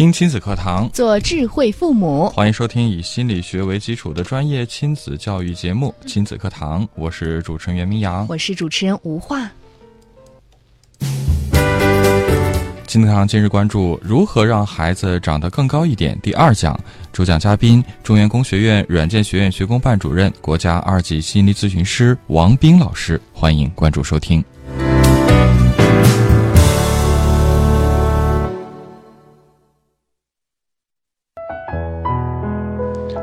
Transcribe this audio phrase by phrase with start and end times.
[0.00, 2.26] 听亲子课堂，做智慧父母。
[2.30, 9.50] 欢迎收听以心理学为基础的专业亲子教育节目《亲子课堂》，我是主持人袁明阳，我是主持人吴化。
[12.86, 16.18] 亲子课堂今日关注：如何让孩子长得更高一点？
[16.22, 16.80] 第二讲，
[17.12, 23.20] 主讲嘉宾中原工学院软件学院学工办主任、国家二级心理咨询师王斌老师。
[23.34, 24.42] 欢迎关注收听。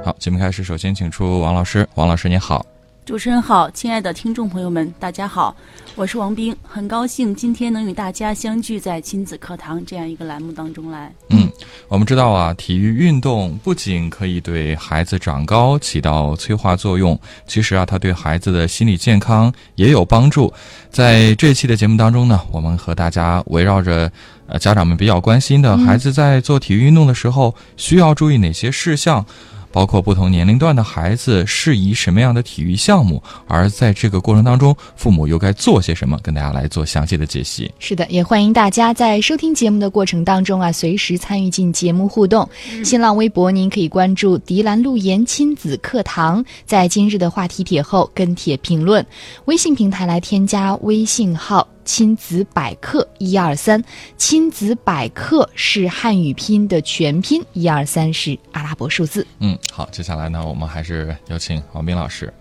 [0.08, 1.86] 好，节目开始，首先请出王老师。
[1.96, 2.66] 王老师，你好。
[3.04, 5.54] 主持人好，亲爱的听众朋友们，大家好，
[5.96, 11.14] 我是王斌，很高兴今天能与大家相聚在亲子课堂这样一个栏目当中来。
[11.28, 11.52] 嗯，
[11.90, 20.54] 我们知道啊，体育运动不仅可以对孩子长高起到催化作用，其实啊，它对孩子的心理健康也有帮助。
[20.90, 24.10] 在这期的节目当中呢，我们和大家围绕着
[24.48, 29.26] 呃家长们比较关心的孩子在做体育运动的时候需要注意哪些事项。
[29.72, 36.20] 包括不同年龄段的孩子适宜什么样的体育项目，而在这个过程当中，父母又该做些什么？
[36.24, 37.72] 跟大家来做详细的解析。
[37.80, 42.48] 是的，也欢迎大家在收听节目的过程当中啊，随时参与进节目互动。
[42.84, 49.06] 新浪微博您可以关注“迪兰路言亲子课堂”，在今日的话题帖后跟帖评论。
[49.46, 51.68] 微信平台来添加微信号。
[51.88, 53.82] 亲子百科一二三，
[54.18, 59.26] 亲子百科是汉语拼音的全拼，一二三是阿拉伯数字。
[59.40, 62.32] 嗯，好，接下来呢，我们还是有请王斌老师。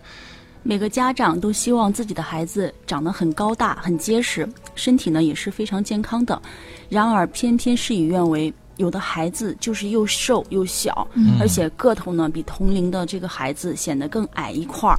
[0.65, 6.43] 每个家长都希望自己的孩子长得很高大、很结实，身体呢也是非常健康的。
[6.89, 11.06] 然而，偏偏事与愿违，有的孩子就是又瘦又小，
[11.41, 14.99] 而且个头呢比同龄的这个孩子显得更矮一块儿。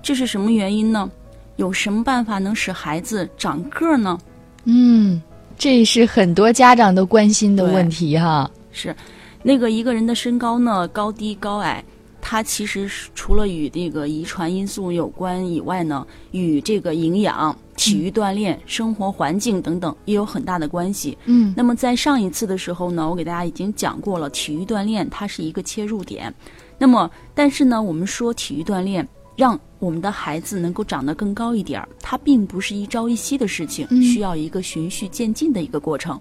[0.00, 1.10] 这是什么原因呢？
[1.58, 4.16] 有什么办法能使孩子长个儿呢？
[4.64, 5.20] 嗯，
[5.58, 8.48] 这是很多家长都关心的问题哈。
[8.70, 8.94] 是，
[9.42, 11.84] 那个一个人的身高呢，高低高矮，
[12.20, 21.18] 它其实除了与这个遗传因素有关以外呢，与这个营养、体育锻炼、生活环境等等也有很大的关系。
[21.24, 26.32] 嗯，那么在上一次的时候呢，我给大家已经讲过了，体育锻炼它是一个切入点。
[26.78, 29.06] 那么，但是呢，我们说体育锻炼。
[29.38, 36.20] 让我们的孩子能够长得更高一点儿，它并不是一朝一夕的事情，需要一个循序渐进的一个过程。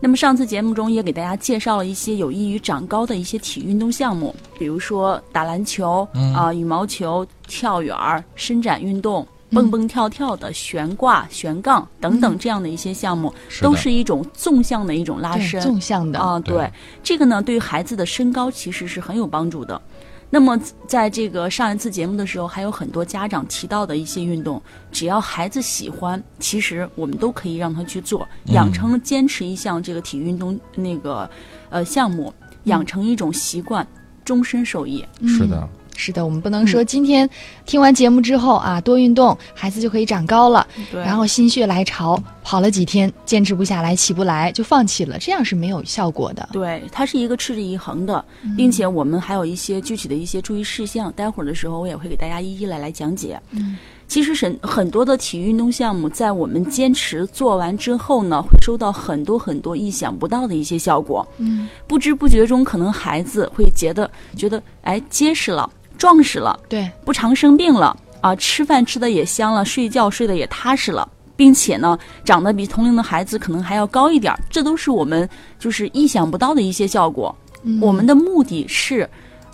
[0.00, 7.94] 那么上次节目中也给大家介绍了一些有益于长高的一些体育运动项目，比如说打篮球啊、羽毛球、跳远、
[8.34, 16.18] 伸展运动、蹦蹦跳跳的悬挂、悬杠等等这样的一些项目，都是一种纵向的一种拉伸，纵向的。
[16.18, 16.70] 啊，对。
[17.02, 19.80] 这个呢，对于孩子的身高其实是很有帮助的。
[20.28, 24.60] 那么，在这个上一次节目的时候，还有很多家长提到的一些运动，
[24.90, 31.30] 只要孩子喜欢，其实我们都可以让他去做，养成坚持一项这个体育运动那个
[31.70, 32.34] 呃项目，
[32.64, 33.86] 养成一种习惯，
[34.24, 35.04] 终身受益。
[35.26, 35.68] 是的。
[35.96, 37.28] 是的，我们不能说今天
[37.64, 40.66] 听完节目之后啊，多运动，孩子就可以长高了。
[40.92, 46.48] 然后心血来潮跑了几天，坚持不下来，起不来就放弃了，这样是没有效果的。
[46.52, 48.24] 对，它是一个持之以恒的，
[48.56, 53.40] 并且我们还有一些具体的一些注意事项，待会儿的时候我也会给大家一一来来讲解。
[53.50, 61.26] 嗯，其实很很多的体育运动项目，在我们坚持做完之后呢，会收到很多很多意想不到的一些效果。
[61.38, 65.68] 嗯，不知不觉中，可能孩子会觉得觉得哎结实了。
[65.98, 77.34] 壮实了，对，不常生病了啊，吃饭吃的也香了，睡觉睡得也踏实了，并且呢，长得比同龄的孩子可能还要高一点，这都是我们就是意想不到的一些效果。
[77.80, 79.08] 我们的目的是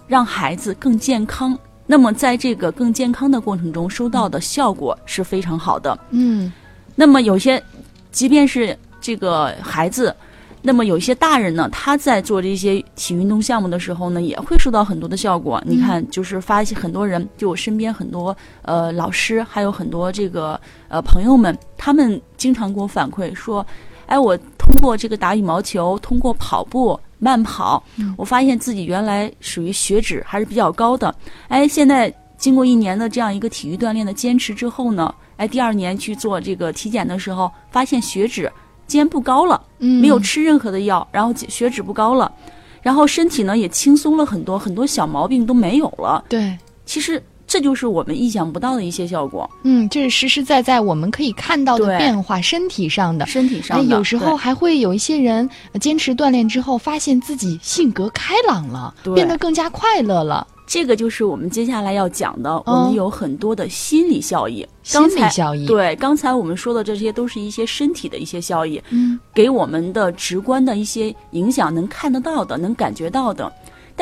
[0.06, 5.98] 让孩子更健康，那么在这个更健康的过程中，收到的效果是非常好的。
[6.10, 6.52] 嗯，
[6.94, 7.62] 那么有些，
[8.10, 10.14] 即便是这个孩子。
[10.64, 15.60] 那么有一些大人呢，他在做这些体育运动项目的时候呢，也会收到很多的效果。
[15.66, 23.66] 你看，就是发现很多人，就我身边很多呃老师，还有很多这个呃朋友们，他们经常给我反馈说，
[24.06, 27.82] 哎，我通过这个打羽毛球，通过跑步慢跑，
[28.16, 31.12] 我发现自己原来属于血脂还是比较高的。
[31.48, 38.50] 哎，现在经过一年的这样一个体育锻炼的坚持之后呢，哎，第二年去做这个体检的时候，发现血脂。
[38.92, 42.30] 竟然不高了，没有吃任何的药，然后血脂不高了，
[42.82, 46.22] 然后身体呢也轻松了很多，很多小毛病都没有了。
[46.28, 47.22] 对，其实。
[47.52, 53.26] 这就是我们意想不到的一些效果，嗯，这是实实在在我们可以看到的变化，身体上的。
[53.26, 53.84] 哎，身体上的。
[53.94, 60.46] 有时候还会有一些人呃坚持锻炼之后，发现自己性格开朗了，对变得更加快乐了。
[60.66, 64.66] 这个就是我们接下来要讲的，嗯我们有很多的心理效益。
[64.82, 73.52] 心理效益，，对，刚才我们说的这些都是一些身体的一些效益，嗯，给我们的直观的一些影响，能看得到的，能感觉到的。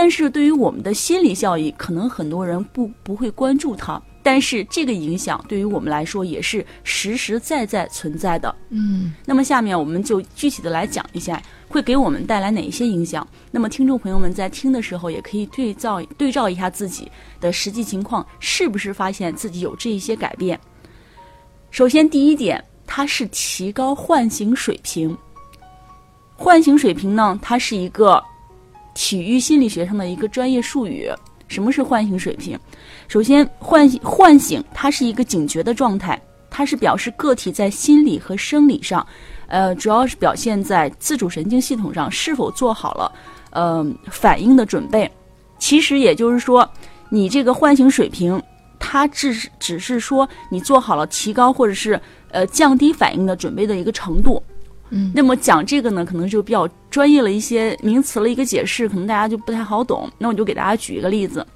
[0.01, 4.01] 但是对于我们的心理效益，可能很多人不不会关注它。
[4.23, 8.55] 但是这个影响对于我们来说也是实实在在存在的。
[8.71, 13.29] 嗯，那么下面我们就具体的来讲一下，会给我们带来哪一些影响。
[13.51, 20.59] 那么听众朋友们在听的时候，也可以对照对照一下自己的实际情况，是不是发现自己有这一些改变。
[21.71, 25.15] 首先，第一点，它是提高唤醒水平。
[26.37, 28.23] 唤醒水平呢，它是一个
[28.95, 31.11] 体育心理学上的一个专业术语。
[31.49, 32.57] 什么是唤醒水平？
[33.09, 39.05] 首先，唤醒唤醒它是一个警觉的状态，它是表示个体在心理和生理上，
[39.49, 43.13] 呃，主要是表现在自主神经系统上是否做好了，
[43.51, 45.11] 呃，反应的准备。
[45.59, 46.69] 其实也就是说，
[47.09, 48.41] 你这个唤醒水平，
[48.79, 52.01] 它只是只是说你做好了提高或者是
[52.31, 54.41] 呃降低反应的准备的一个程度。
[54.91, 60.11] 嗯那么讲这个呢，可能就比较专业了一些名词了一个解释，可能大家就不太好懂。
[60.19, 61.47] 那我就给大家举一个例子，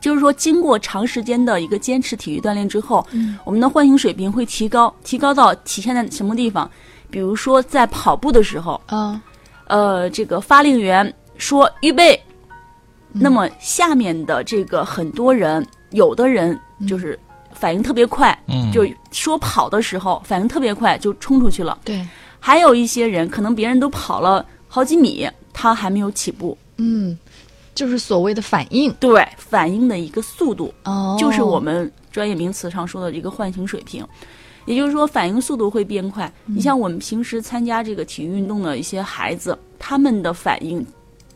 [0.00, 6.68] 就是说经过长时间的一个坚持体育锻炼之后，嗯我们的唤醒水平会提高，提高到体现在什么地方？
[7.10, 9.20] 比如说在跑步的时候，啊，
[9.66, 12.20] 呃，这个发令员说预备，
[13.12, 16.58] 那么下面的这个很多人，有的人
[16.88, 17.18] 就是
[17.52, 21.78] 反应特别快，嗯，就说跑的时候反应特别快就冲出去了。
[21.84, 22.06] 对，
[22.40, 26.56] 还有一些人可能别人都跑了好几米，他还没有起步。
[26.78, 27.16] 嗯，
[27.74, 34.04] 就是所谓的反应对，反应的一个速度，哦，就是我们专业名词上说的一个唤醒水平。
[34.66, 36.30] 也就是说，反应速度会变快。
[36.44, 40.84] 你像我们平时参加这个体育运动的一些孩子，他们的反应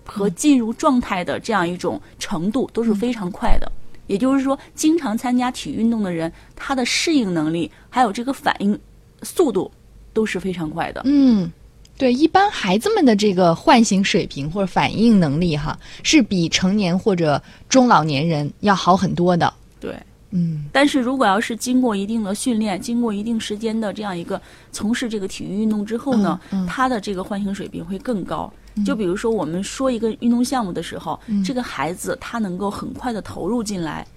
[0.04, 3.72] 和进入状态的这样一种程度都是非常快的。
[4.06, 8.78] 也就是说，经常参加体育运动的人，他的适应能力还有这个反应
[9.22, 9.72] 速度
[10.14, 11.02] 都是非常快的。
[11.04, 11.52] 嗯。
[11.96, 19.54] 对，一般孩子们的这个唤醒水平或者反应能力哈，是比成年或者中老年人要好很多的。
[19.78, 19.94] 对，
[20.32, 28.52] 嗯但是如果要是经过一定的训练，经过一定时间的这样一个从事这个体育运动之后呢，嗯嗯他的这个唤醒水平会更高。
[28.84, 34.13] 就比如说我们说一个运动项目的时候，嗯这个孩子他能够很快的投入进来，而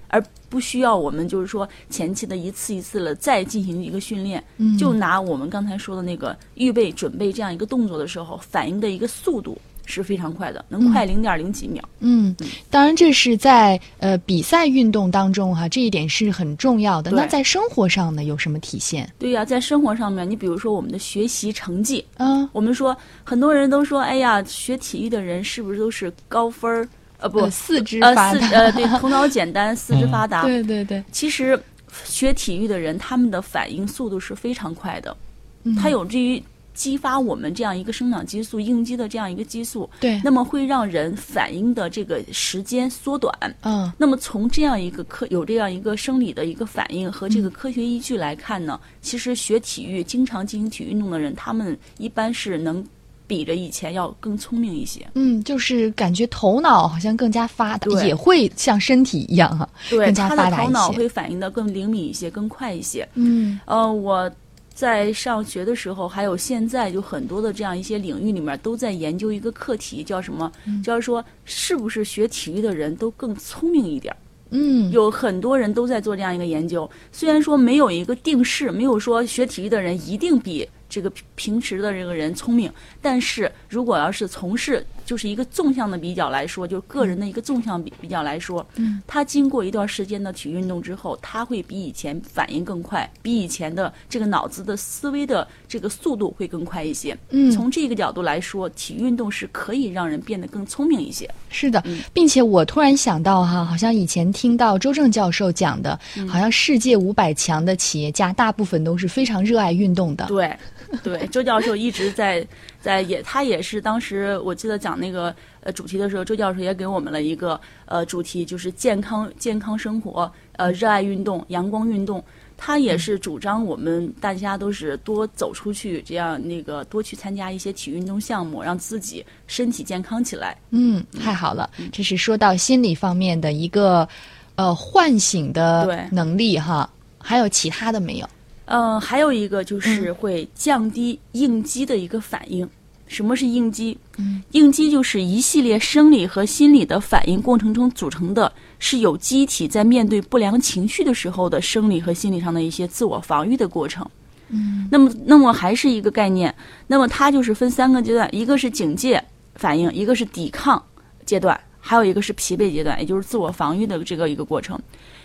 [0.49, 4.43] 不需要我们就是说前期的一次一次的再进行一个训练。
[4.57, 11.83] 嗯就拿我们刚才说的那个预备准备这样一个动作的时候，反应的一个速度是非常快的，能快零点零几秒。
[11.99, 12.35] 嗯，
[12.69, 17.09] 当然这是在呃比赛运动当中哈，这一点是很重要的。
[17.11, 19.11] 那在生活上呢，有什么体现？
[19.17, 26.87] 对呀、在生活上面，你比如说我们的学习成绩，嗯，我们说很多人都说，哎呀，学体育的人是不是都是高分儿？
[27.19, 30.43] 呃，不，呃四肢呃发达，四呃对，头脑简单，四肢发达。
[30.43, 31.59] 对对对，其实
[32.03, 35.15] 学体育的人，他们的反应速度是非常快的，
[35.63, 36.41] 嗯它有助于
[36.75, 43.33] 激发我们这样一个生长激素应激的这样一个激素，对，那么会让人反应的这个时间缩短。
[43.63, 52.85] 嗯那么从这样一个科有这样一个生理的一个反应和这个科学依据来看呢，其实学体育、经常进行体育运动的人，他们一般是能
[53.27, 55.05] 比着以前要更聪明一些。
[55.13, 59.67] 嗯，就是感觉头脑好像更加发达，也会像身体一样哈。
[59.89, 63.07] 对，更加他的发达一些头脑会反应的更灵敏一些、更快一些。
[63.15, 64.31] 嗯呃，我
[64.73, 70.51] 在上学的时候，还有现在，就很多的这样一些领域里面，都在研究一个课题，叫什么？
[70.65, 74.17] 嗯叫说是不是学体育的人都更聪明一点儿？
[74.51, 97.17] 嗯，有很多人都在做这样一个研究，虽然说没有一个定式，没有说学体育的人一定比这个平时的这个人聪明，但是如果要是从事就是一个纵向的比较来说，就是个人的一个纵向比比较来说，嗯，他经过一段时间的体育运动之后，他会比以前反应更快，比以前的这个脑子的思维的这个速度会更快一些。
[97.29, 101.29] 嗯从这个角度来说，体育运动是可以让人变得更聪明一些。
[101.49, 110.25] 是的嗯，并且我突然想到哈，好像以前听到周正教授讲的，嗯好像世界五百强的企业家大部分都是非常热爱运动的。
[110.25, 110.53] 对，
[111.01, 112.45] 对，周教授一直在
[112.81, 122.23] 在也，他也是当时我记得讲那个呃主题的时候，周教授也给我们了一个呃主题，就是健康健康生活，呃，热爱运动，阳光运动。
[122.59, 130.57] 他也是主张我们大家都是多走出去，这样那个多去参加一些体育运动项目，让自己身体健康起来。
[130.71, 134.07] 嗯，太好了，这是说到心理方面的一个
[134.55, 136.89] 呃唤醒的对能力哈。
[137.19, 138.27] 还有其他的没有？
[138.67, 142.69] 呃，还有一个就是会降低应激的一个反应。
[143.07, 143.97] 什么是应激？
[144.17, 154.05] 嗯，应激就是一系列生理和心理的反应过程中组成的，是有机体在面对不良情绪的时候的生理和心理上的一些自我防御的过程。
[154.49, 156.53] 嗯，那么，那么还是一个概念。
[156.87, 159.23] 那么它就是分三个阶段，一个是警戒
[159.55, 160.83] 反应，一个是抵抗
[161.25, 164.77] 阶段，还有一个是疲惫阶段，也就是自我防御的这个一个过程。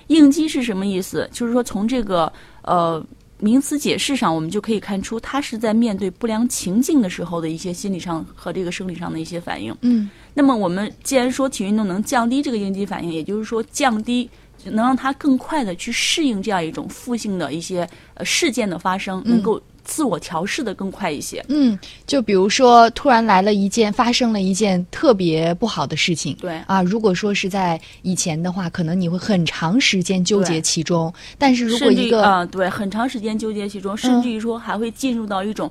[0.06, 1.28] 应激是什么意思？
[1.32, 2.32] 就是说从这个
[2.62, 3.04] 呃。
[3.42, 9.76] 名词解释上，我们就可以看出，他是在面对不良情境的时候的一些心理上和这个生理上的一些反应。
[9.80, 14.30] 嗯，那么我们既然说体育运动能降低这个应激反应，也就是说降低
[14.64, 21.44] 能让他更快的去适应这样一种负性的一些呃事件的发生，能够自我调试的更快一些。
[21.48, 35.70] 嗯，就比如说突然来了一件发生了一件特别不好的事情，对啊，如果说是在以前的话，可能你会很长时间纠结其中，但是如果一个、于啊、对，很长时间纠结其中，甚至于说还会进入到一种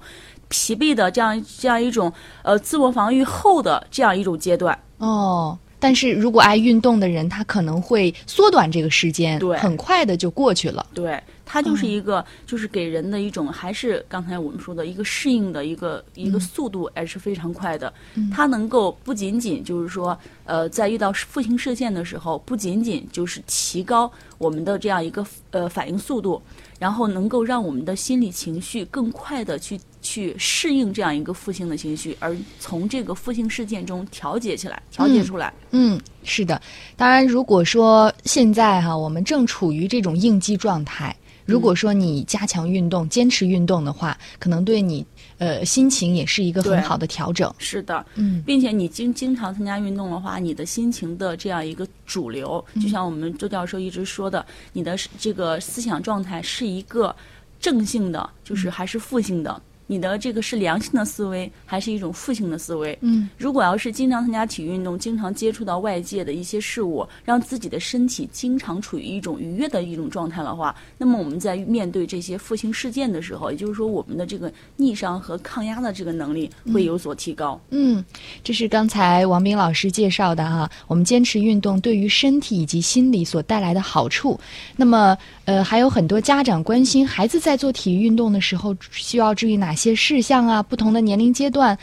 [0.50, 2.12] 疲惫的这样这样一种
[2.44, 4.78] 呃自我防御后的这样一种阶段。
[4.98, 5.58] 哦。
[5.82, 10.86] 但是如果爱运动的人，他可能会缩短这个时间，对很快的就过去了。
[10.94, 17.92] 对，它就是一个，就是给人的一种，还是刚才我们说的一个适应的一个一个速度，还是非常快的。
[18.32, 26.42] 它能够不仅仅就是说，呃，在遇到负性射线的时候，不仅仅就是提高我们的这样一个呃反应速度，
[26.78, 35.54] 然后能够让我们的心理情绪更快的去去适应这样一个负性的情绪，而从这个负性事件中调节起来，调节出来。
[35.72, 36.62] 嗯，是的。
[36.96, 41.16] 当然，如果说现在哈，我们正处于这种应激状态，
[41.46, 45.06] 如果说你加强运动、坚持运动的话，可能对你
[45.38, 47.54] 呃心情也是一个很好的调整。
[47.58, 57.16] 是的，嗯并且你经经常参加运动的话，你的心情的这样一个主流，就像我们周教授一直说的，你的这个思想状态是一个
[57.60, 59.62] 正性的，就是还是负性的。
[59.92, 62.98] 你的这个是良性的思维，还是一种负性的思维？
[63.02, 77.60] 嗯如果要是经常参加体育运动，经常接触到外界的一些事物，让自己的身体经常处于一种愉悦的一种状态的话，那么我们在面对这些负性事件的时候，也就是说我们的这个逆商和抗压的这个能力会有所提高。
[77.72, 78.02] 嗯，
[78.46, 84.40] 这是刚才王斌老师介绍的哈，我们坚持运动对于身体以及心理所带来的好处。
[84.78, 90.62] 那么，呃，还有很多家长关心孩子在做体育运动的时候需要注意哪些些事项啊？
[90.62, 91.78] 不同的年龄阶段。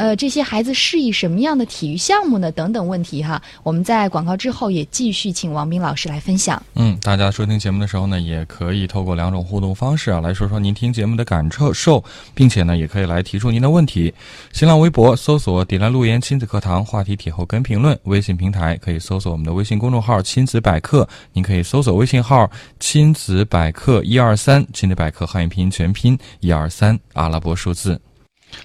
[0.00, 2.50] 呃，这些孩子适宜什么样的体育项目呢？
[2.50, 6.62] 等等问题哈，我们在广告之后也继续请王斌老师来分享。
[6.74, 12.02] 嗯，大家收听节目的时候呢，也可以透过两种互动方式啊，来说说您听节目的感受，
[12.34, 14.10] 并且呢，也可以来提出您的问题。
[14.54, 28.00] 新浪微博搜索“迪兰路言亲子课堂”话题帖后跟评论，微信平台可以搜索我们的微信公众号“亲子百科”，您可以搜索微信号“亲子百科一二三”，亲子百科汉语拼音全拼一二三阿拉伯数字。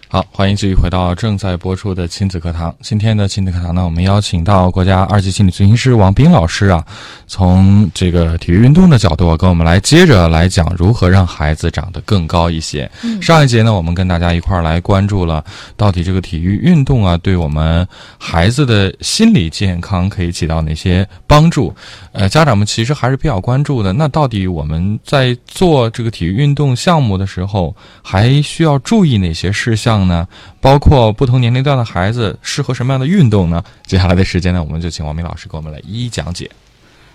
[0.07, 2.73] 好，欢迎继续回到正在播出的亲子课堂。
[2.81, 6.85] 今天的亲子课堂呢，我们邀请到国家二级心理咨询师王斌老师啊，
[7.27, 12.89] 从这个体育运动的角度啊，跟我们来接着来讲如何让孩子长得更高一些。
[13.21, 15.43] 上一节呢，我们跟大家一块儿来关注了
[15.75, 17.85] 到底这个体育运动啊，对我们
[18.17, 21.75] 孩子的心理健康可以起到哪些帮助？
[22.13, 23.91] 呃，家长们其实还是比较关注的。
[23.91, 30.27] 那到底我们在做这个体育运动项目的时候，还需要注意哪些事项呢？
[30.61, 33.63] 包括不同年龄段的孩子适合什么样的运动呢？
[33.85, 36.49] 接下来的时间呢，我们就请王明老师给我们来一一讲解。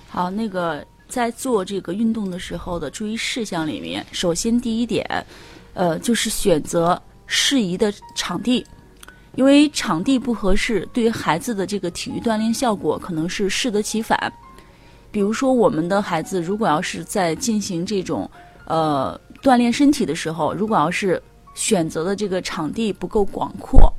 [0.08, 5.26] 好，那个在做这个运动的时候的注意事项里面，首先第一点，
[5.74, 8.66] 呃，就是选择适宜的场地，
[9.36, 14.32] 因为场地不合适，对于孩子的这个体育锻炼效果可能是适得其反。
[15.12, 18.30] 比如说，我们的孩子如果要是在进行这种
[18.66, 21.20] 呃锻炼身体的时候，如果要是
[21.54, 23.92] 选择的这个场地不够广阔，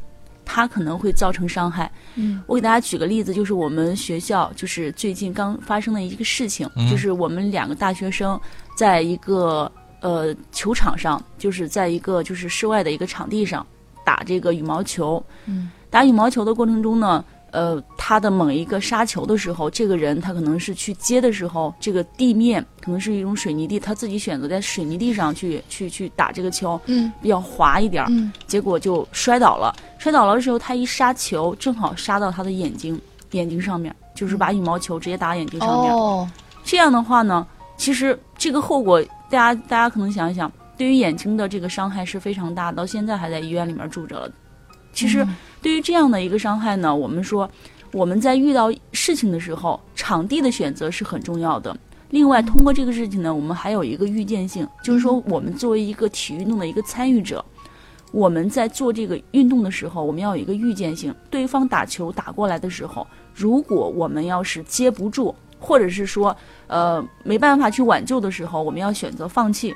[0.46, 1.92] 它可能会造成伤害。
[2.16, 8.40] 嗯，我给大家举个例子，就是我们学校就是最近刚发生的一个事情，嗯就是我们两个大学生
[8.76, 13.66] 在一个呃球场上，就是在一个就是室外的一个场地上
[14.04, 15.24] 打这个羽毛球。
[15.46, 17.24] 嗯，打羽毛球的过程中呢。
[17.52, 29.76] 呃，他的某一个杀球的时候，这个人他可能是去接的时候，这个地面可能是一种水泥地，他自己选择在水泥地上去去去打这个球，嗯比较滑一点儿，嗯结果就摔倒了。
[30.00, 33.00] 摔倒了的时候，他一杀球，正好杀到他的眼睛，
[33.32, 35.94] 眼睛上面，就是把羽毛球直接打眼睛上面。
[35.94, 36.30] 哦，
[36.64, 37.46] 这样的话呢，
[37.78, 44.32] 其实这个后果，大家大家可能想一想，对于眼睛的这个伤害是非常大，到现在还在医院里面住着了。
[44.94, 47.50] 其实嗯对于这样的一个伤害呢，我们说，
[47.92, 51.76] 我们在遇到事情的时候，场地的选择是很重要的。
[52.10, 57.44] 另外，通过这个事情呢，我们还有一个预见性，就是说，我们作为一个体育运动的一个参与者，
[58.12, 61.14] 我们在做这个运动的时候，我们要有一个预见性。
[61.30, 66.36] 对方打球打过来的时候，如果我们要是接不住，或者是说，
[66.68, 69.74] 呃，没办法去挽救的时候，我们要选择放弃。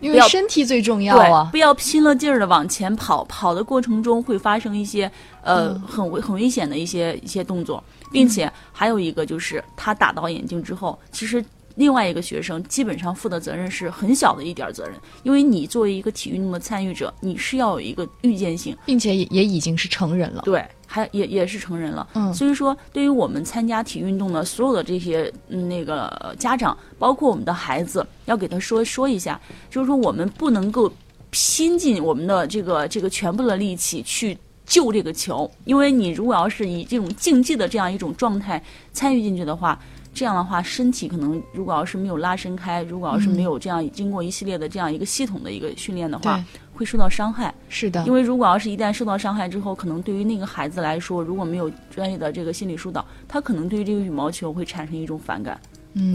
[0.00, 1.48] 因为身体最重要啊！
[1.50, 5.10] 不要拼了劲儿的往前跑，跑的过程中会发生一些
[5.42, 11.44] 呃很危很危险的一些一些动作，并且还有一个就是他打到眼睛之后，其实
[11.76, 20.42] 另外一个学生基本上负的责任是很小的一点责任，因为你作为一个体育运动的参与者，你是要有一个预见性，并且也也已经是成人了。
[20.44, 20.64] 对。
[20.92, 30.92] 还也也是成人了，嗯，所以说对于我们参加体育运动的所有的这些嗯那个家长，包括我们的孩子，要给他说说一下，就是说我们不能够
[31.30, 38.60] 拼尽我们的这个这个全部的力气去救这个球，因为你如果要是以这种竞技的这样一种状态
[38.92, 39.78] 参与进去的话。
[40.12, 46.44] 这样的话，身体可能如果要是没有拉伸开，如果要是没有这样经过一系列的这样一个系统的一个训练的话，
[46.80, 47.54] 会受到伤害。
[47.68, 55.60] 是的，因为如果要是一旦受到伤害之后，可能对于那个孩子来说，如果没有专业的这个心理疏导，他可能对于这个羽毛球会产生一种反感。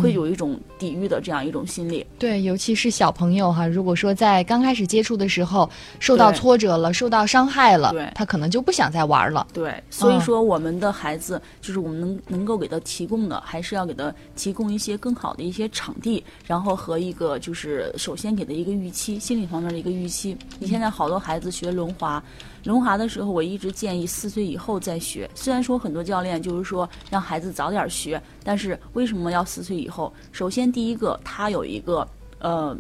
[0.02, 9.46] 会有一种抵御的这样一种心理，对，尤其是小朋友哈，如果说在刚开始接触的时候受到挫折了、受到伤害了，对，他可能就不想再玩了。
[9.54, 20.38] 对，所以说我们的孩子就是我们能能够给他提供的，还是要给他提供一些更好的一些场地，然后和一个就是首先给他一个预期，心理方面的一个预期。
[20.58, 22.24] 你现在好多孩子学轮滑。
[22.66, 25.30] 轮滑的时候，我一直建议四岁以后再学。
[25.36, 30.12] 虽然说很多教练就是说让孩子早点学，但是为什么要四岁以后？
[30.32, 32.08] 首先，第一个，他有一个
[32.40, 32.76] 呃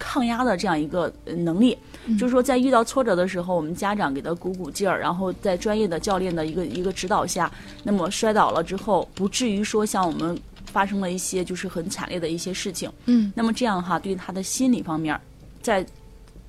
[0.00, 1.78] 抗压的这样一个能力，
[2.18, 7.48] 就是说在遇到挫折的时候，我们家长给他鼓鼓劲儿，然后在专业的教练的一个一个指导下，
[7.84, 12.90] 那么摔倒了之后，不至于说像我们发生了一些就是很惨烈的一些事情。
[13.06, 15.16] 嗯，那么这样哈，对他的心理方面，
[15.62, 15.86] 在。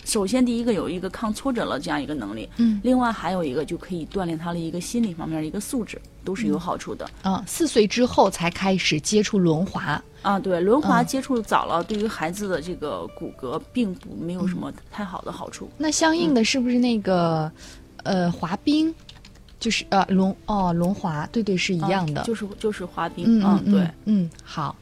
[0.03, 7.09] 首先，第一个有一个抗挫折了这样一个能力，嗯，另外还有一个就可以锻炼他的一个心理方面的一个素质，都是有好处的。
[7.21, 15.69] 啊，四岁之后才开始接触轮滑啊，对，轮滑接触早了，对于孩子的这个骨骼并不没有什么太好的好处。
[15.77, 17.49] 那相应的是不是那个
[18.03, 18.93] 呃滑冰，
[19.59, 24.75] 就是呃轮哦轮滑，对对是一样的，就是就是滑冰，嗯对，嗯好。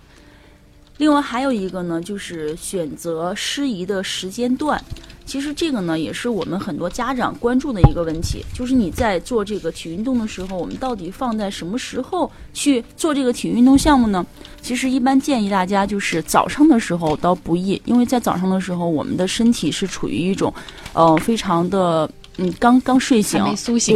[0.97, 4.84] 另外还有一个呢，就是选择适宜的时间段。
[5.29, 14.25] 其实这个呢，也是我们很多家长关注的一个问题，就是你在做这个体育运动的时候，我们到底放在什么时候去做这个体育运动项目呢？
[14.59, 20.51] 其实一般建议大家就是早上的时候倒不易，因为在早上的时候，我们的身体是处于一种，
[20.93, 22.09] 呃，非常的。
[22.41, 23.43] 嗯，刚刚睡醒，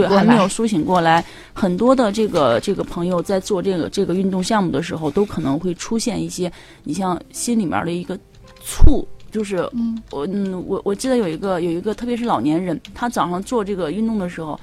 [0.02, 1.24] 对，还没有苏醒过来。
[1.54, 6.52] 很多的这个这个朋友在做这个这个运动项目的时候，都可能会出现一些，
[6.84, 8.20] 你像心里面的一个
[8.62, 9.68] 猝，就是
[10.12, 14.58] 我嗯我我记得有一个有一个，特别是老年人，他早上做这个运动的时候，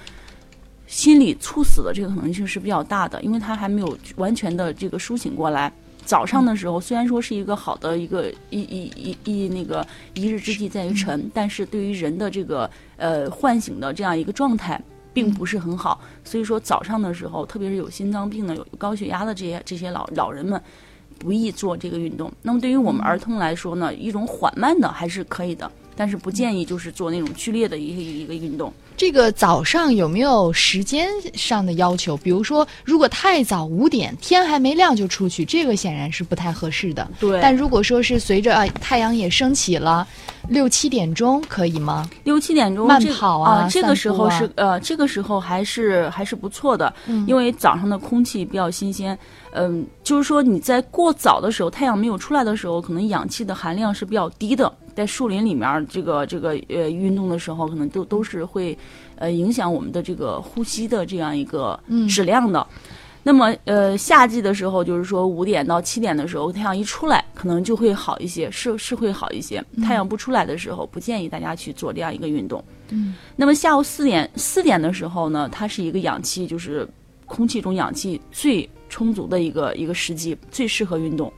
[0.87, 5.73] 心理猝死的这个可能性是比较大的，因为他还没有完全的这个苏醒过来。
[6.05, 14.81] 早上的时候，虽然说是一个好的一个一一一一那个一日之计在于晨，但是对于人的这个呃唤醒的这样一个状态，
[15.13, 16.01] 并不是很好。
[16.25, 20.61] 所以说早上的时候，特别是有心脏病的、有高血压的这些这些老老人们，
[21.21, 22.33] 不宜做这个运动。
[22.43, 28.73] 那么对于我们儿童来说呢，一种缓慢的还是可以的，但是不建议就是做那种剧烈的一个一个运动。
[28.97, 32.17] 这个早上有没有时间上的要求？
[32.17, 37.07] 比如说，如果太早五点天还没亮就出去，这个显然是不太合适的。
[37.21, 37.39] 对。
[37.43, 40.09] 但如果说是随着太阳也升起了，
[40.49, 42.09] 六七点钟可以吗？
[42.25, 46.91] 六七点钟慢跑啊，这个时候是呃，这个时候还是还是不错的，
[47.27, 49.19] 因为早上的空气比较新鲜。
[49.53, 54.73] 嗯，就是说你在过早的时候，太阳没有出来的时候，可能氧气的含量是比较低的。
[55.01, 58.77] 在树林里面，这个这个呃运动的时候，可能都都是会，
[59.17, 62.67] 呃影响我们的这个呼吸的这样一个质量的。
[63.23, 69.65] 那么呃夏季的时候，就是说五点到七点的时候，太阳一出来，可能就会好一些，是是会好一些。
[69.83, 72.63] 太阳不出来的时候，不建议大家去做这样一个运动。
[72.91, 73.15] 嗯。
[73.37, 76.87] 那么下午四点四点的时候呢，它是一个氧气就是
[77.25, 81.33] 空气中氧气最充足的一个一个时机，最适合运动，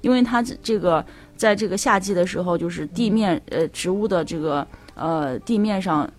[0.00, 1.04] 因为它这个。
[1.38, 6.12] 在这个夏季的时候，就是地面呃植物的这个呃地面上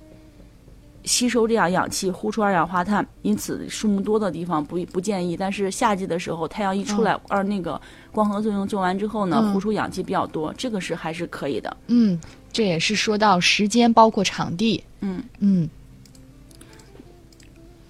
[1.04, 5.36] 吸收这样氧气，呼出二氧化碳，因此树木多的地方不不建议。
[5.36, 7.80] 但是夏季的时候，太阳一出来，而那个
[8.14, 11.76] 光合作用做完之后呢，呼出氧气比较多，这个是还是可以的。
[11.88, 12.18] 嗯，
[12.54, 14.82] 这也是说到时间，包括场地。
[15.02, 15.70] 嗯嗯。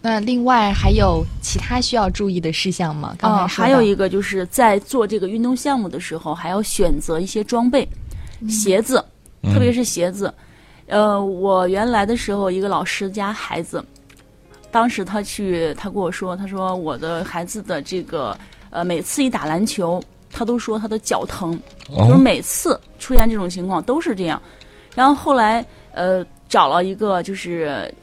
[0.01, 3.15] 那另外还有其他需要注意的事项吗？
[3.19, 7.87] 刚才啊，说还有一个就是在做这个运动项目的时候，还要选择一些装备，
[8.47, 9.03] 鞋子，
[9.43, 10.33] 嗯特别是鞋子。
[10.87, 13.83] 呃，我原来的时候，一个老师家孩子，
[14.71, 18.35] 当时他去，他跟我说，他说我的孩子的这个
[18.69, 21.51] 呃，每次一打篮球，他都说他的脚疼，
[21.89, 24.41] 就是哦，每次出现这种情况都是这样。
[24.95, 27.93] 然后后来呃找了一个就是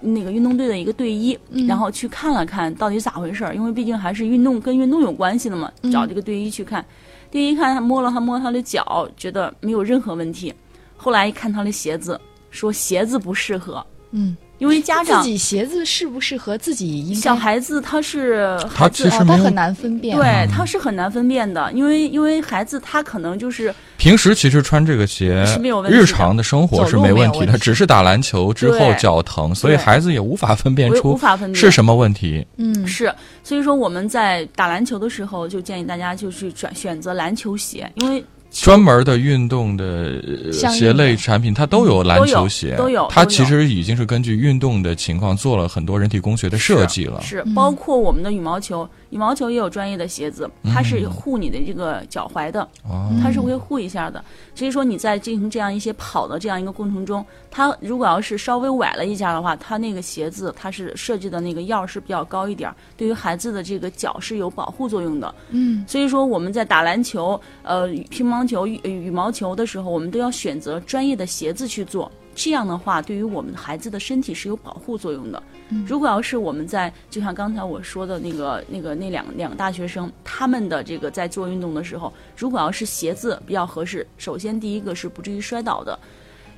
[0.00, 6.84] 那个运动队的一个队医，嗯然后去看了看到底咋回事儿，因为毕竟还是运动跟运动有关系的嘛，嗯找这个队医去看。
[7.30, 10.54] 队医看他摸了他摸他的脚，觉得没有任何问题。
[10.96, 12.18] 后来一看他的鞋子，
[12.50, 20.16] 说鞋子不适合，嗯，因为家长自己鞋子适不适合自己应该小孩子他是他孩子哦，其实他很难分辨。
[20.16, 27.44] 对他是很难分辨的，因为因为孩子他可能就是平时其实穿这个鞋是没有问题日常的生活是没问题。
[27.44, 31.60] 的，只是打篮球之后脚疼，所以孩子也无法分辨出无出法分辨。
[31.60, 32.46] 是什么问题。
[32.56, 33.12] 嗯，是，
[33.44, 38.24] 所以说我们在打篮球的时候，就建议大家就是选选择篮球鞋，因为
[38.62, 43.36] 专门的运动的鞋类产品，它都有篮球鞋，都有它都有。
[43.36, 47.20] 其实已经是根据运动的情况做了很多人体工学的设计了。
[47.22, 47.42] 是。
[47.46, 47.54] 嗯。
[47.54, 54.22] 包括我们的羽毛球，羽毛球也有专业的鞋子，它是嗯护你的这个脚踝的，哦，它是会护一下的。
[54.54, 65.34] 所以说你在进行这样一些跑的这样一个过程中，它如果要是稍微崴了一下的话，它那个鞋子它是设计的那个腰儿是比较高一点儿，对于孩子的这个脚是有保护作用的。
[65.48, 72.12] 嗯，所以说我们在打篮球、呃乒乓球、羽羽毛球的时候，我们都要选择专业的鞋子去做。
[72.36, 75.42] 这样的话，对于我们孩子的身体是有保护作用的。
[75.86, 85.98] 如果要是我们在，就像刚才我说的那个、那个、那两两个大学生，他们的这个在做运动的时候，如果要是鞋子比较合适，首先第一个是不至于摔倒的。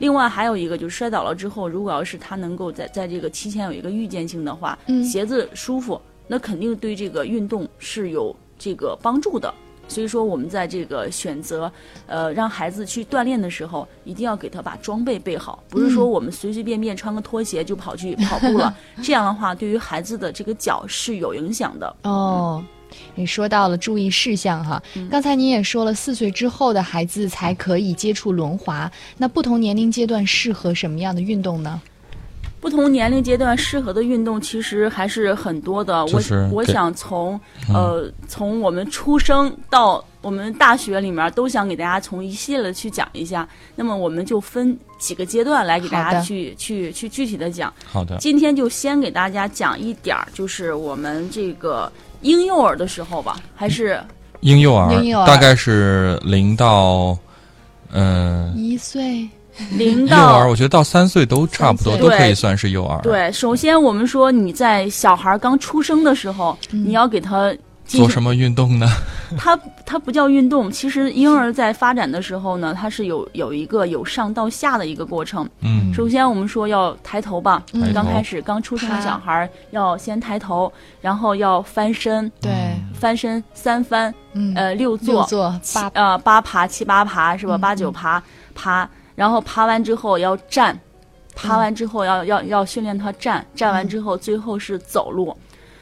[0.01, 9.55] 另外还有一个就是摔倒了之后，如果要是他能够在在这个提前有一个预见性的话，嗯鞋子舒服，那肯定对这个运动是有这个帮助的。
[9.89, 11.71] 所以说，我们在这个选择，
[12.07, 18.77] 呃，让孩子去锻炼的时候，一定要给他把装备备好，不是说我们随随便便穿个拖鞋就跑去跑步了。
[19.03, 21.97] 这样的话，对于孩子的这个脚是有影响的。
[22.03, 22.65] 哦。
[23.15, 28.91] 你说到了注意事项哈，嗯刚才您也说了，四岁之后的孩子才可以接触轮滑。
[29.19, 31.81] 那不同年龄阶段适合什么样的运动呢？
[32.61, 36.05] 不同年龄阶段适合的运动其实还是很多的。
[36.07, 37.39] 就是我我想从
[37.73, 43.49] 呃从我们出生到我们大学里面，都想给大家从一系列的去讲一下。
[43.77, 47.73] 那么我们就分几个阶段来给大家去去去具体的讲。
[47.87, 51.91] 好的，今天就先给大家讲一点儿，就是我们这个
[52.23, 54.01] 婴幼儿的时候吧，还是
[54.41, 57.17] 婴幼儿婴幼儿大概是零到
[57.93, 58.53] 嗯。
[58.57, 59.29] 一岁，
[59.77, 63.31] 零幼儿，到我觉得到三岁都差不多，都可以算是幼儿。，对。
[63.33, 68.87] 首先，我们说你在小孩刚出生的时候，你要给他做什么运动呢？
[69.37, 75.49] 它它不叫运动，其实婴儿在发展的时候呢，它是有有一个由上到下的一个过程。
[75.61, 82.51] 嗯，首先我们说要抬头吧，嗯刚开始刚出生的小孩儿要先抬头，然后要翻身，对，
[82.95, 87.57] 翻身三翻，嗯，呃六六坐，座七八，呃八爬七八爬是吧？
[87.57, 88.23] 嗯八九爬
[88.55, 88.89] 爬，
[89.19, 90.79] 然后爬完之后要站，
[91.35, 95.37] 爬嗯完之后要要要训练他站，站完之后最后是走路。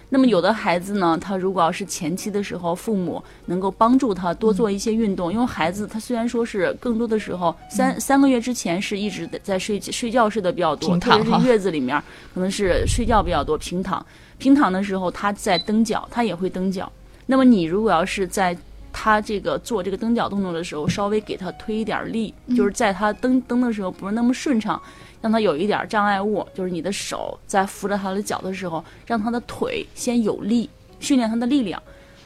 [0.09, 14.03] 那么有的孩子呢，他如果要是前期的时候，父母能够帮助他多做一些运动，因为孩子他虽然说是更多的时候三、三个月之前是一直在睡睡觉睡的比较多，平特别是月子里面可能是睡觉比较多，平躺。
[14.39, 16.91] 平躺的时候他在蹬脚，他也会蹬脚。
[17.27, 18.57] 那么你如果要是在
[18.99, 24.81] 他这个做这个蹬脚动作的时候，稍微给他推一点力，就是在他蹬蹬的时候不是那么顺畅，
[25.21, 31.81] 让他有一点障碍物，就是你的手在扶着他的脚的时候，让他的腿先有力，训练他的力量。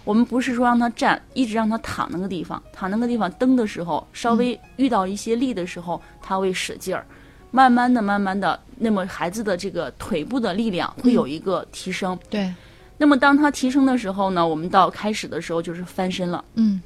[0.04, 7.04] 我们不是说让他站，一直让他躺那个地方，躺那个地方蹬的时候，稍微遇到一些力的时候，他会使劲儿。
[7.50, 12.16] 慢慢的、慢慢的，那么孩子的这个腿部的力量会有一个提升。
[12.30, 12.54] 对，
[13.00, 16.44] 那么当他提升的时候呢，我们到开始的时候就是翻身了。
[16.56, 16.82] 嗯。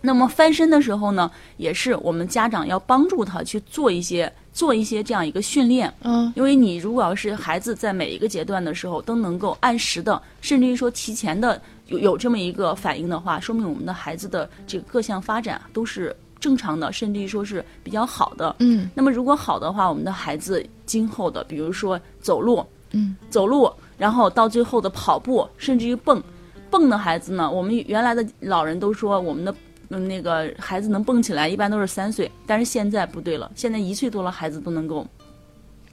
[0.00, 6.32] 那么翻身的时候呢，也是我们家长要帮助他去做一些做一些这样一个训练，嗯。
[6.34, 18.56] 因为你如果要是孩子在每一个阶段的时候都能够按时的，甚至于说提前的有有这么一个反应的话，说明我们的孩子的这个各项发展都是正常的，甚至于说是比较好的。
[18.58, 18.90] 嗯。
[18.96, 26.22] 那么如果好的话，我们的孩子今后的，比如说走路，嗯，走路，然后到最后的跑步，甚至于蹦，
[26.70, 29.54] 蹦的孩子呢，我们原来的老人都说我们的。
[29.88, 35.06] 嗯，那个孩子能蹦起来，一般都是三岁，但是现在不对了，现在一岁多了，孩子都能够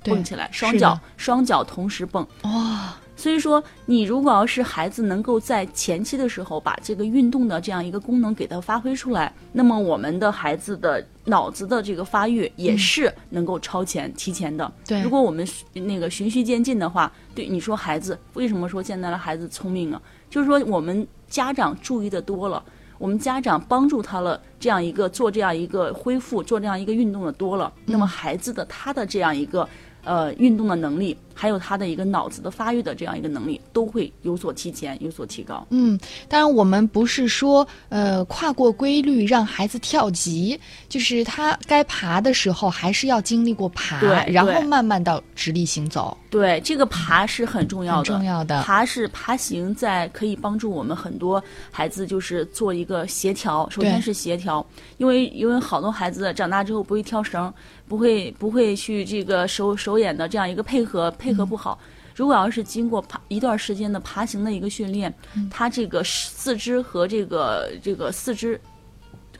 [0.03, 2.25] 蹦起来，双脚双脚同时蹦。
[2.41, 14.71] 哇，所以说，你如果要是孩子能够在前期的时候把这个运动的这样一个功能给它发挥出来，那么我们的孩子的脑子的这个发育也是能够超前、提前的。
[14.86, 20.01] 对如果我们那个循序渐进的话，对你说孩子为什么说现在的孩子聪明啊？
[20.29, 22.63] 就是说我们家长注意的多了。
[22.99, 29.67] 我们家长帮助他了，这样一个做这样一个恢复，做这样一个运动的多了，那么孩子的他的这样一个
[30.05, 35.65] 呃运动的能力，还有他的一个脑子的发育的这样一个能力，都会有所提前，有所提高。
[35.69, 48.62] 嗯，当然我们不是说呃跨过规律让孩子跳级，就是他该爬的时候还是要经历过爬，对然后慢慢到直立行走，对，这个爬是很重要很的，重要的。
[48.63, 53.69] 爬是爬行在可以帮助我们很多孩子，就是做一个协调。
[53.69, 54.65] 首先是协调，
[54.98, 57.52] 因为因为好多孩子长大之后不会跳绳，
[57.88, 61.79] 不会不会去这个手手眼的这样一个配合，配合不好。
[62.13, 65.13] 如果要是经过爬一段时间的爬行的一个训练，
[65.49, 68.59] 他这个四肢和这个这个四肢。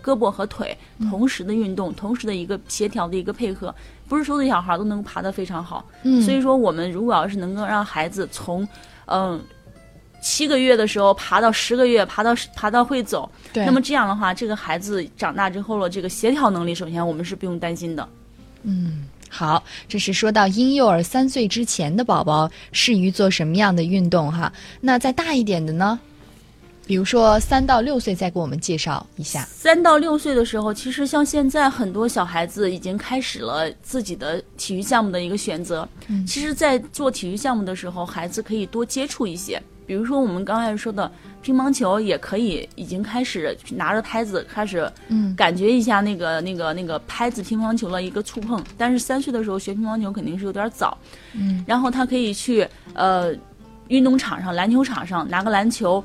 [0.04, 0.78] 胳膊和腿
[1.10, 3.74] 同时的运动，同时的一个协调的一个配合，
[4.06, 5.86] 不是所有的小孩都能爬得非常好。
[6.04, 8.68] 嗯，所以说，我们如果要是能够让孩子从，
[9.06, 9.42] 嗯，
[10.22, 18.06] 七个月的时候爬到十个月，爬到爬到会走，那么这样的话，这个孩子长大之后了，这个协调能力，首先我们是不用担心的。
[18.64, 24.54] 嗯，好，这是说到婴幼儿三岁之前的宝宝适于做什么样的运动哈？
[24.80, 26.00] 那再大一点的呢？
[26.86, 29.44] 比如说三到六岁，再给我们介绍一下。
[29.50, 35.88] 三到六岁的时候，其实像现在很多小孩子已经开始了自己的体育项目的一个选择。
[36.10, 45.36] 嗯其实，在做体育项目的时候，孩子可以多接触一些，比如说我们刚才说的乒乓球，也可以已经开始拿着拍子开始嗯。
[45.36, 48.64] 感觉一下那个那个那个拍子乒乓球的一个触碰。
[48.78, 50.98] 但是三岁的时候学乒乓球肯定是有点早，
[51.34, 53.34] 嗯，然后他可以去呃
[53.88, 56.04] 运动场上、篮球场上拿个篮球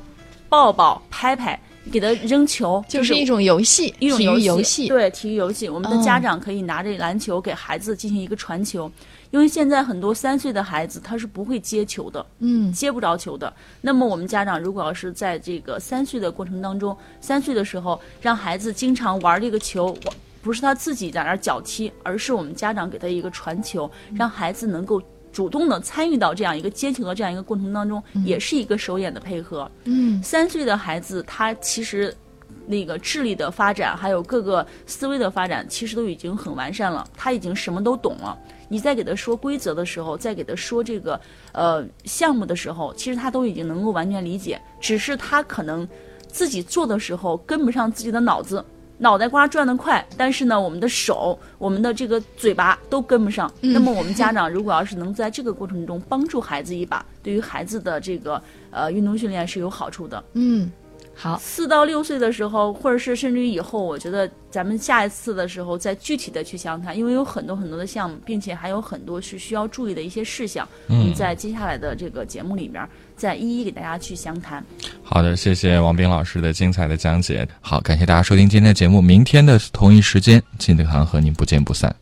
[0.49, 1.57] 抱抱拍拍，
[1.91, 4.87] 给他扔球，就是一种游戏，一种游育游戏。
[4.87, 8.91] 对体育游戏，我们的哦家长可以拿着篮球给孩子进行一个传球，
[9.31, 13.53] 因为现在很多三岁的孩子他是不会接球的，嗯接不着球的。
[13.81, 19.95] 那么我们家长如果要是在这个三岁的过程当中，三岁的时候让孩子经常玩这个球，
[20.41, 25.01] 不是他自己在那儿脚踢，而是我们家长给他一个传球，让孩子能够。
[25.31, 29.69] 主动的参与到这样一个接球的这样一个过程当中，也是一个手眼的配合。
[29.83, 32.13] 嗯三岁的孩子，他其实
[32.69, 37.03] 那个智力的发展，还有各个思维的发展，其实都已经很完善了。
[37.17, 38.37] 他已经什么都懂了。
[38.67, 41.19] 你在给他说规则的时候，在给他说这个
[41.51, 45.87] 呃项目的时候，其实他都已经能够完全理解，只是他可能
[46.27, 48.63] 自己做的时候跟不上自己的脑子。
[49.01, 53.49] 脑袋瓜转得快，但是呢，我们的手、我们的这个嘴巴都跟不上。
[53.61, 60.21] 那么，我们家长如果要是能在这个过程中帮助孩子一把，对于孩子的这个呃运动训练是有好处的。
[60.33, 60.69] 嗯，
[61.21, 74.63] 好，四到六岁的时候，或者是甚至于以后，我觉得咱们下一次的时候再具体的去详谈，因为有很多很多的项目，并且还有很多是需要注意的一些事项，我们在接下来的这个节目里面再一一给大家去详谈。
[75.03, 77.45] 好的，谢谢王斌老师的精彩的讲解。
[77.59, 81.93] 好，感谢大家收听今天的节目，明天的同一时间，金德堂和您不见不散。